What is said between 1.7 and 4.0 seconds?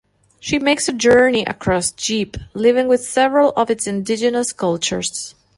Jeep, living with several of its